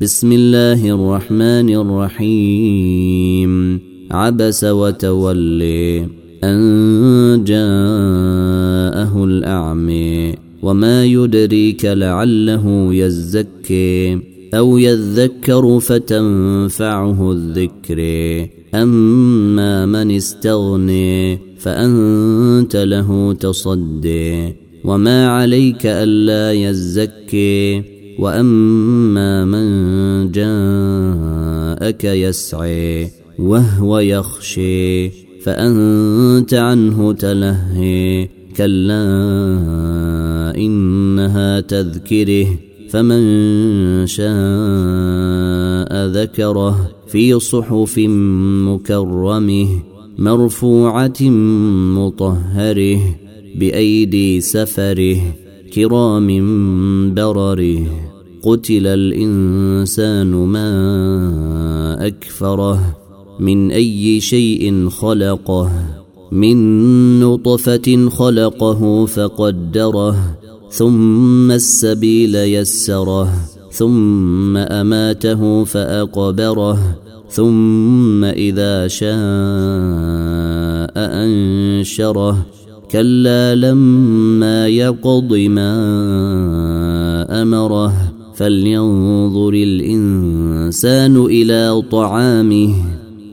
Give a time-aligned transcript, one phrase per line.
[0.00, 6.06] بسم الله الرحمن الرحيم عبس وتولي
[6.44, 14.18] أن جاءه الأعمي وما يدريك لعله يزكي
[14.54, 17.98] أو يذكر فتنفعه الذكر
[18.74, 24.54] أما من استغني فأنت له تصدي
[24.84, 29.66] وما عليك ألا يزكي وأما من
[30.32, 39.04] جاءك يسعي وهو يخشي فأنت عنه تلهي كلا
[40.56, 42.46] إنها تذكره
[42.90, 44.30] فمن شاء
[46.06, 47.98] ذكره في صحف
[48.68, 49.68] مكرمه
[50.18, 51.22] مرفوعة
[51.96, 53.00] مطهره
[53.56, 55.16] بأيدي سفره
[55.74, 56.28] كرام
[57.14, 58.09] برره
[58.42, 62.96] قتل الإنسان ما أكفره
[63.40, 65.70] من أي شيء خلقه
[66.32, 70.36] من نطفة خلقه فقدره
[70.70, 73.32] ثم السبيل يسره
[73.70, 76.96] ثم أماته فأقبره
[77.30, 79.10] ثم إذا شاء
[80.96, 82.46] أنشره.
[82.90, 85.72] كلا لما يقض ما
[87.42, 88.19] أمره.
[88.40, 92.74] فلينظر الإنسان إلى طعامه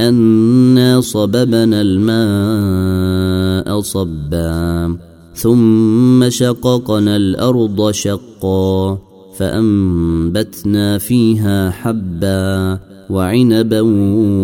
[0.00, 4.96] انا صببنا الماء صبا
[5.34, 8.98] ثم شققنا الأرض شقا
[9.36, 12.78] فأنبتنا فيها حبا
[13.10, 13.80] وعنبا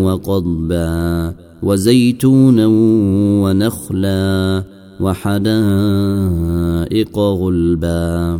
[0.05, 2.67] وقضبا وزيتونا
[3.43, 4.63] ونخلا
[4.99, 5.47] وحدائق
[7.17, 8.39] غلبا.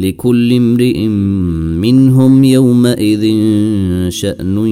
[0.00, 1.06] لكل امرئ
[1.78, 3.20] منهم يومئذ
[4.08, 4.66] شأن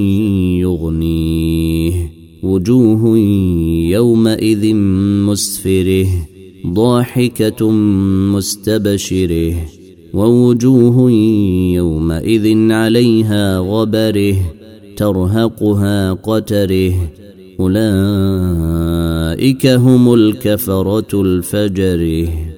[0.57, 2.11] يغنيه.
[2.43, 3.17] وجوه
[3.89, 4.73] يومئذ
[5.25, 6.07] مسفره
[6.67, 7.71] ضاحكة
[8.35, 9.55] مستبشره.
[10.13, 11.11] ووجوه
[11.73, 14.35] يومئذ عليها غبره
[14.97, 16.93] ترهقها قتره.
[17.59, 22.48] أولئك هم الكفرة الفجره.